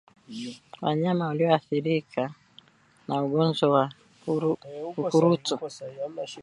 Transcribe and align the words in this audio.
Wanyama 0.83 1.23
walioathirika 1.29 2.23
na 3.07 3.13
ugonjwa 3.23 3.67
wa 3.75 3.85
ukurutu 5.01 5.55